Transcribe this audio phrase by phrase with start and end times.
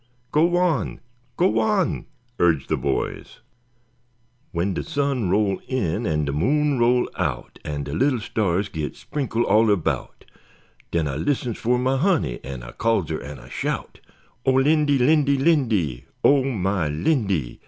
[0.31, 0.99] "Go on,
[1.37, 2.07] go on,"
[2.39, 3.39] urged the boys.
[4.51, 8.93] W'en de sun roll in an' de moon roll out, An' de li'l stars git
[8.95, 10.25] sprinkl't all erbout,
[10.89, 13.99] Den ah listens fer my honey an' ah calls her an' ah shout,
[14.43, 17.59] O Lindy, Lindy, Lindy, O my Lindy!